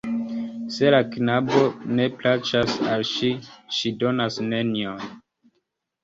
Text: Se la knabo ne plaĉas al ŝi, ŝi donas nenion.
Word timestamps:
Se 0.75 0.91
la 0.93 0.99
knabo 1.15 1.59
ne 1.99 2.07
plaĉas 2.21 2.77
al 2.93 3.05
ŝi, 3.09 3.29
ŝi 3.81 3.91
donas 4.05 4.39
nenion. 4.47 5.05